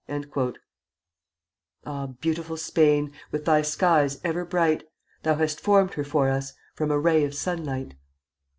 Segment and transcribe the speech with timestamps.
[0.07, 0.55] "[Footnote 1:
[1.85, 4.83] Ah, beautiful Spain, With thy skies ever bright,
[5.21, 7.93] Thou hast formed her for us From a ray of sunlight.